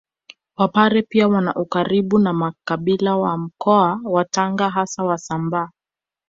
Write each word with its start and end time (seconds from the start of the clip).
Wapare 0.57 1.01
pia 1.01 1.27
wana 1.27 1.53
ukaribu 1.55 2.19
na 2.19 2.33
makabila 2.33 3.11
ya 3.17 3.37
Mkoa 3.37 3.99
wa 4.03 4.25
Tanga 4.25 4.69
hasa 4.69 5.03
Wasambaa 5.03 5.69